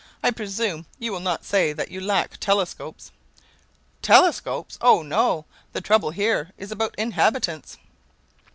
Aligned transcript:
I 0.23 0.31
presume 0.31 0.87
you 0.97 1.11
will 1.11 1.19
not 1.19 1.45
say 1.45 1.73
that 1.73 1.91
you 1.91 2.01
lack 2.01 2.37
telescopes?" 2.37 3.11
"Telescopes? 4.01 4.79
O 4.81 5.03
no, 5.03 5.45
the 5.73 5.79
trouble 5.81 6.09
here 6.09 6.49
is 6.57 6.71
about 6.71 6.95
inhabitants!" 6.97 7.77